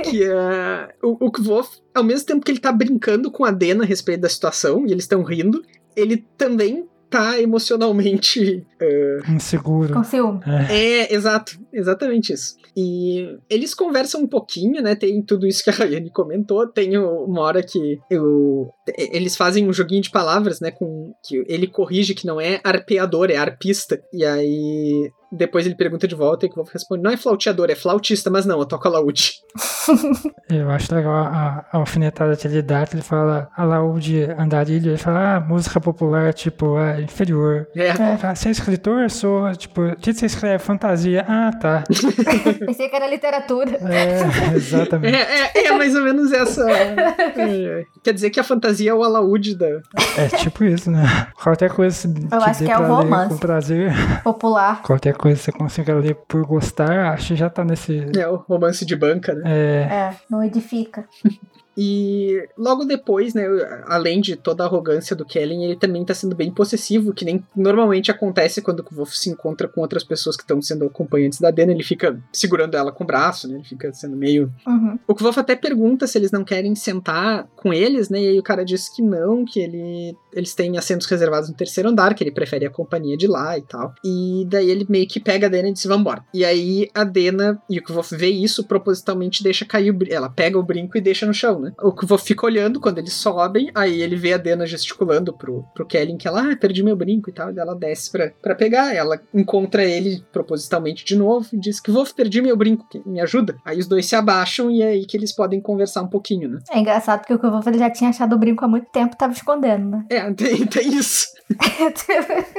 [0.02, 0.88] que é.
[1.02, 4.20] O, o Kvolf, ao mesmo tempo que ele tá brincando com a Dena a respeito
[4.20, 5.62] da situação, e eles estão rindo,
[5.96, 8.64] ele também tá emocionalmente.
[8.80, 9.92] é, Inseguro.
[9.92, 10.40] Com ciúme.
[10.70, 12.54] É, exato, exatamente isso.
[12.76, 14.94] E eles conversam um pouquinho, né?
[14.94, 16.66] Tem tudo isso que a Rayane comentou.
[16.68, 20.70] Tem uma hora que eu, eles fazem um joguinho de palavras, né?
[20.70, 24.00] Com que ele corrige que não é arpeador, é arpista.
[24.12, 27.74] E aí depois ele pergunta de volta e o Wolf responde: não é flauteador, é
[27.74, 29.34] flautista, mas não, eu toco alaúde.
[30.50, 34.98] Eu acho legal a, a alfinetada que ele dá, que ele fala alaúde andarilho, ele
[34.98, 37.68] fala, ah, música popular, tipo, é inferior.
[37.76, 37.90] É.
[37.90, 39.08] Ele fala, você é escritor?
[39.10, 40.58] Sou, tipo, o que você escreve?
[40.58, 41.24] Fantasia.
[41.28, 41.84] Ah, tá.
[42.66, 43.78] Pensei que era literatura.
[43.88, 45.14] É, exatamente.
[45.14, 46.68] É, é, é mais ou menos essa.
[46.68, 49.68] é, quer dizer que a fantasia é o alaúde da.
[50.16, 51.28] É tipo isso, né?
[51.40, 53.34] Qualquer coisa que acho que é o romance.
[53.34, 53.92] com prazer,
[54.24, 54.82] Popular.
[54.82, 58.06] qualquer coisa que você consiga ler por gostar, acho que já tá nesse...
[58.18, 59.42] É o romance de banca, né?
[59.44, 61.06] É, É, não edifica.
[61.82, 63.46] E logo depois, né,
[63.86, 67.42] além de toda a arrogância do Kellen, ele também tá sendo bem possessivo, que nem
[67.56, 71.50] normalmente acontece quando o Wolf se encontra com outras pessoas que estão sendo acompanhantes da
[71.50, 74.52] Dena, ele fica segurando ela com o braço, né, ele fica sendo meio...
[74.66, 74.98] Uhum.
[75.08, 78.42] O Wolf até pergunta se eles não querem sentar com eles, né, e aí o
[78.42, 82.30] cara diz que não, que ele, eles têm assentos reservados no terceiro andar, que ele
[82.30, 83.94] prefere a companhia de lá e tal.
[84.04, 86.22] E daí ele meio que pega a Dena e diz, vambora.
[86.34, 90.28] E aí a Dena, e o Wolf vê isso, propositalmente deixa cair o brinco, ela
[90.28, 91.69] pega o brinco e deixa no chão, né.
[91.80, 95.86] O Wolf fica olhando quando eles sobem, aí ele vê a Dena gesticulando pro, pro
[95.86, 98.94] Kellen, que ela, ah, perdi meu brinco e tal, e ela desce pra, pra pegar,
[98.94, 103.20] ela encontra ele propositalmente de novo, e diz que Wolf, perdi meu brinco, que me
[103.20, 103.56] ajuda.
[103.64, 106.58] Aí os dois se abaixam e é aí que eles podem conversar um pouquinho, né.
[106.70, 109.32] É engraçado porque o ele já tinha achado o brinco há muito tempo e tava
[109.32, 110.04] escondendo, né?
[110.10, 111.26] É, tem, tem isso.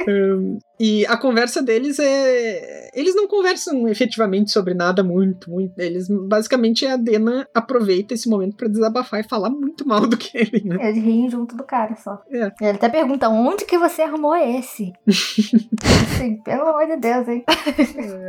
[0.06, 2.90] Hum, e a conversa deles é.
[2.92, 5.78] Eles não conversam efetivamente sobre nada muito, muito.
[5.78, 10.64] Eles basicamente a Dena aproveita esse momento pra desabafar e falar muito mal do Kellen,
[10.64, 10.76] né?
[10.80, 12.22] Eles riem junto do cara só.
[12.30, 12.52] É.
[12.60, 14.92] Ele até pergunta, onde que você arrumou esse?
[15.06, 17.44] assim, pelo amor de Deus, hein?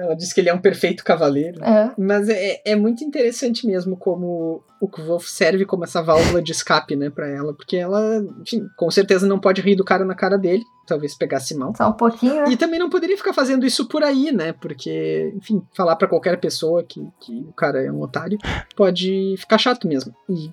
[0.01, 1.63] Ela diz que ele é um perfeito cavaleiro.
[1.63, 1.91] É.
[1.97, 6.93] Mas é, é muito interessante mesmo como o Kvolf serve como essa válvula de escape,
[6.93, 7.53] né, pra ela.
[7.53, 10.61] Porque ela, enfim, com certeza não pode rir do cara na cara dele.
[10.85, 11.73] Talvez pegasse mal.
[11.73, 12.49] Só um pouquinho?
[12.51, 14.51] E também não poderia ficar fazendo isso por aí, né?
[14.51, 18.37] Porque, enfim, falar pra qualquer pessoa que, que o cara é um otário
[18.75, 20.13] pode ficar chato mesmo.
[20.27, 20.51] E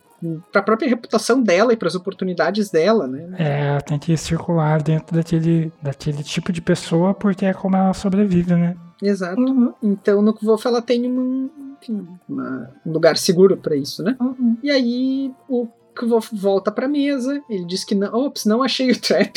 [0.53, 3.35] pra própria reputação dela e pras oportunidades dela, né?
[3.39, 7.95] é, ela tem que circular dentro daquele, daquele tipo de pessoa porque é como ela
[7.95, 8.77] sobrevive, né?
[9.03, 9.41] Exato.
[9.41, 11.51] Uhum, Então, no Kvolf ela tem uma,
[11.83, 14.17] enfim, uma- um lugar seguro pra isso, né?
[14.21, 14.57] uhum.
[14.63, 15.67] E aí o
[16.01, 19.33] Kvolf volta pra mesa, ele diz que não, ops, não achei o trap.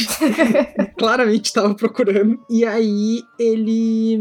[0.97, 2.39] Claramente estava procurando.
[2.49, 4.17] E aí ele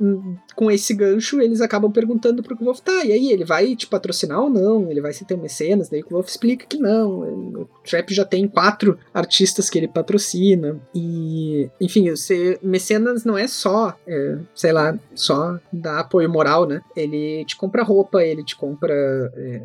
[0.00, 3.86] hum, com esse gancho, eles acabam perguntando pro Kvolf, tá, e aí, ele vai te
[3.86, 4.90] patrocinar ou não?
[4.90, 5.88] Ele vai ser teu mecenas?
[5.88, 7.20] Daí o Kvolf explica que não.
[7.62, 10.80] O Trap já tem quatro artistas que ele patrocina.
[10.94, 16.82] E, enfim, ser mecenas não é só, é, sei lá, só dar apoio moral, né?
[16.96, 18.94] Ele te compra roupa, ele te compra.
[19.36, 19.62] é,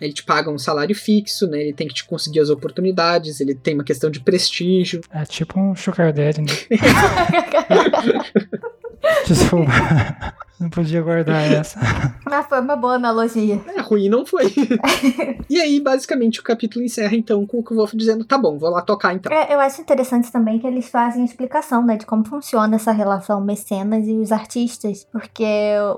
[0.00, 1.62] ele te paga um salário fixo, né?
[1.62, 5.00] Ele tem que te conseguir as oportunidades, ele tem uma questão de prestígio.
[5.10, 6.52] É tipo um sugar daddy, né?
[9.26, 9.70] Desculpa.
[10.58, 11.78] Não podia guardar essa.
[12.24, 13.60] Mas foi uma boa analogia.
[13.66, 14.52] É, ruim não foi.
[15.50, 18.80] e aí, basicamente, o capítulo encerra então com o Wolf dizendo: tá bom, vou lá
[18.80, 19.30] tocar então.
[19.30, 22.90] É, eu acho interessante também que eles fazem a explicação, né, de como funciona essa
[22.90, 25.06] relação mecenas e os artistas.
[25.12, 25.44] Porque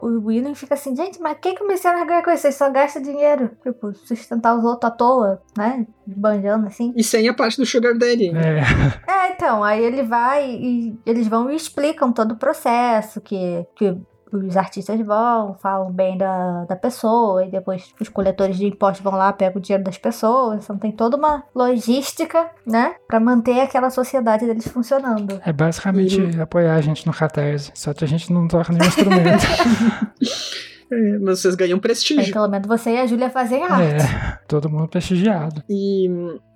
[0.03, 2.47] o William fica assim, gente, mas o que, que o mecenas ganha com isso?
[2.47, 3.51] Ele só gasta dinheiro.
[3.63, 5.87] Tipo, sustentar os outros à toa, né?
[6.05, 6.93] Banjando assim.
[6.97, 8.31] E sem a parte do Sugar Daddy.
[8.31, 8.61] É.
[9.07, 13.97] É, então, aí ele vai e eles vão e explicam todo o processo, que, que
[14.33, 19.15] os artistas vão, falam bem da, da pessoa, e depois os coletores de impostos vão
[19.15, 20.65] lá, pegam o dinheiro das pessoas.
[20.65, 25.41] Então tem toda uma logística, né, pra manter aquela sociedade deles funcionando.
[25.45, 29.47] É basicamente apoiar a gente no Catarse, só que a gente não toca nenhum instrumento.
[30.91, 32.33] É, mas vocês ganham Aí prestígio.
[32.33, 34.03] pelo menos você e a Júlia fazem arte.
[34.03, 35.63] é, todo mundo prestigiado.
[35.69, 36.09] E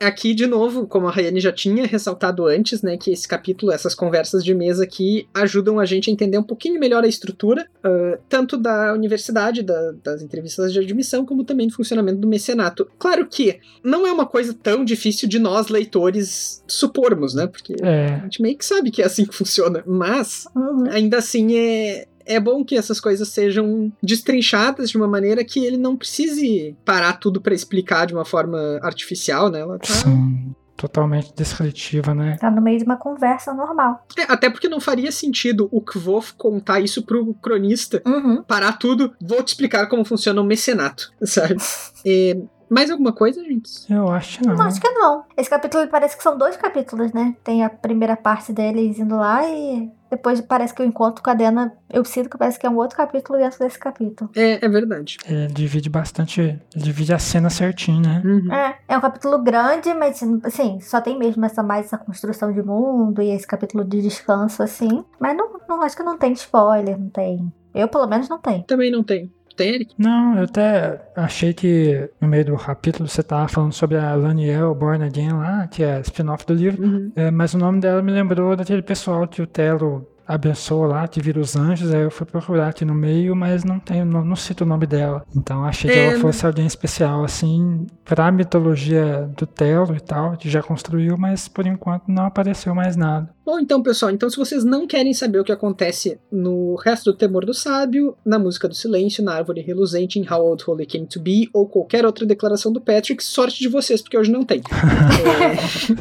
[0.02, 3.94] aqui, de novo, como a Rayane já tinha ressaltado antes, né, que esse capítulo, essas
[3.94, 8.18] conversas de mesa aqui, ajudam a gente a entender um pouquinho melhor a estrutura, ah,
[8.28, 12.88] tanto da universidade, da- das entrevistas de admissão, como também do funcionamento do mecenato.
[12.98, 17.86] Claro que não é uma coisa tão difícil de nós, leitores, supormos, né, porque a
[17.86, 20.84] É, gente meio que sabe que é assim que funciona, mas Uhum.
[20.90, 22.06] ainda assim é.
[22.26, 27.14] É bom que essas coisas sejam destrinchadas de uma maneira que ele não precise parar
[27.14, 29.60] tudo pra explicar de uma forma artificial, né?
[29.60, 32.36] Ela tá- sim, totalmente descritiva, né?
[32.40, 34.04] Tá no meio de uma conversa normal.
[34.18, 38.42] É, até porque não faria sentido o Kvof contar isso pro cronista, Uhum.
[38.42, 41.56] parar tudo, vou te explicar como funciona o mecenato, sabe?
[42.06, 42.36] É,
[42.72, 43.70] mais alguma coisa, gente?
[43.92, 44.56] Eu acho que não.
[44.56, 45.24] Não, acho que não.
[45.36, 47.34] Esse capítulo parece que são dois capítulos, né?
[47.44, 51.34] Tem a primeira parte deles indo lá e depois parece que o encontro com a
[51.34, 54.30] Dena, eu sinto que parece que é um outro capítulo dentro desse capítulo.
[54.36, 55.16] É, é verdade.
[55.26, 58.22] Ele divide bastante, ele divide a cena certinho, né?
[58.24, 58.52] Uhum.
[58.52, 62.62] É, é um capítulo grande, mas assim, só tem mesmo essa mais essa construção de
[62.62, 65.04] mundo e esse capítulo de descanso, assim.
[65.18, 67.52] Mas não, não acho que não tem spoiler, não tem.
[67.74, 68.62] Eu, pelo menos, não tenho.
[68.64, 69.32] Também não tem.
[69.60, 69.94] Eric?
[69.98, 74.74] Não, eu até achei que no meio do capítulo você tava falando sobre a Laniel
[74.74, 77.12] Born Again lá, que é spin-off do livro, Uhum.
[77.16, 81.20] é, mas o nome dela me lembrou daquele pessoal que o Telo abençoa lá, que
[81.20, 84.36] vira os anjos, aí eu fui procurar aqui no meio, mas não tem, não, não
[84.36, 85.22] cito o nome dela.
[85.36, 90.36] Então achei que É, ela fosse alguém especial, assim, pra mitologia do Telo e tal,
[90.36, 93.28] que já construiu, mas por enquanto não apareceu mais nada.
[93.44, 97.16] Bom, então, pessoal, então se vocês não querem saber o que acontece no resto do
[97.18, 101.06] Temor do Sábio, na Música do Silêncio, na Árvore Reluzente, em How Old Holy Came
[101.08, 104.62] to Be, ou qualquer outra declaração do Patrick, sorte de vocês, porque hoje não tem.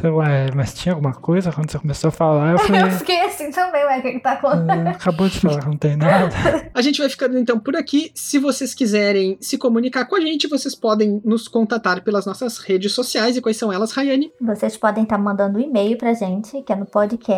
[0.02, 2.52] É, Ué, mas tinha alguma coisa quando você começou a falar?
[2.52, 4.86] Eu falei, Eu fiquei assim também, ué, o que, que tá acontecendo?
[4.86, 6.34] "É, acabou de falar não tem nada.
[6.72, 8.10] a gente vai ficando então por aqui.
[8.14, 12.92] Se vocês quiserem se comunicar com a gente, vocês podem nos contatar pelas nossas redes
[12.92, 13.36] sociais.
[13.36, 14.32] E quais são elas, Rayane?
[14.40, 17.31] Vocês podem estar mandando um e-mail pra gente, que é no podcast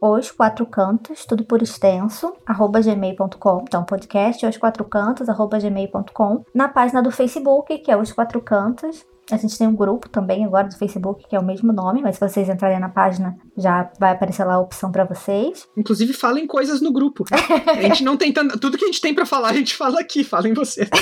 [0.00, 3.64] Os Quatro Cantos, tudo por extenso, arroba gmail.com.
[3.66, 6.44] Então, podcast Os Quatro Cantos, arroba gmail.com.
[6.54, 9.04] Na página do Facebook, que é Os Quatro Cantos.
[9.30, 12.16] A gente tem um grupo também agora do Facebook, que é o mesmo nome, mas
[12.16, 15.66] se vocês entrarem na página, já vai aparecer lá a opção pra vocês.
[15.76, 17.24] Inclusive, falem coisas no grupo.
[17.66, 18.58] A gente não tem tanto.
[18.58, 20.22] Tudo que a gente tem pra falar, a gente fala aqui.
[20.22, 20.88] Falem vocês.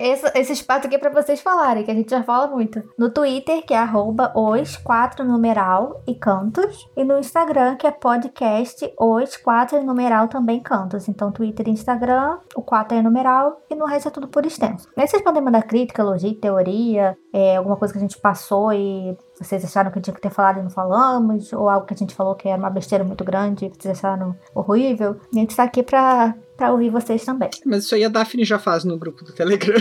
[0.00, 2.82] Esse, esse espaço aqui é pra vocês falarem, que a gente já fala muito.
[2.98, 6.88] No Twitter, que é arroba os quatro numeral e cantos.
[6.96, 11.06] E no Instagram, que é podcast os quatro numeral também cantos.
[11.06, 14.88] Então, Twitter e Instagram, o quatro é numeral e no resto é tudo por extenso.
[14.96, 19.16] Aí vocês podem mandar crítica, elogio, teoria, é, alguma coisa que a gente passou e
[19.38, 22.14] vocês acharam que tinha que ter falado e não falamos, ou algo que a gente
[22.14, 25.16] falou que era uma besteira muito grande e vocês acharam horrível.
[25.32, 27.48] A gente tá aqui pra, pra ouvir vocês também.
[27.64, 29.80] Mas isso aí a Daphne já faz no grupo do Telegram.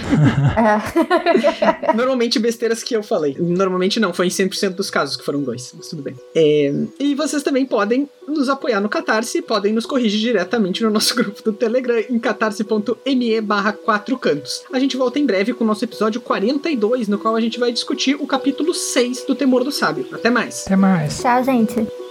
[0.56, 0.80] É.
[1.94, 3.36] Normalmente besteiras que eu falei.
[3.38, 6.16] Normalmente não, foi em 100% dos casos que foram dois, mas tudo bem.
[6.34, 11.14] É, e vocês também podem nos apoiar no Catarse, podem nos corrigir diretamente no nosso
[11.20, 14.64] grupo do Telegram em catarse.me barra 4 cantos.
[14.72, 17.74] A gente volta em breve com o nosso episódio 42, no qual a gente vai
[17.74, 20.08] discutir o capítulo 6 do Temor do Sábio.
[20.14, 20.66] Até mais!
[20.66, 21.20] Até mais.
[21.22, 22.09] Tchau, gente.